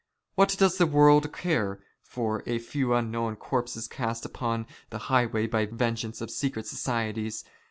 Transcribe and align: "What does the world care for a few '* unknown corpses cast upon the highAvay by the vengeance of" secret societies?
"What 0.33 0.55
does 0.57 0.79
the 0.79 0.87
world 0.87 1.31
care 1.31 1.79
for 2.01 2.41
a 2.47 2.57
few 2.57 2.91
'* 2.93 2.95
unknown 2.95 3.35
corpses 3.35 3.87
cast 3.87 4.25
upon 4.25 4.65
the 4.89 4.97
highAvay 4.97 5.45
by 5.51 5.65
the 5.65 5.75
vengeance 5.75 6.21
of" 6.21 6.31
secret 6.31 6.65
societies? 6.65 7.43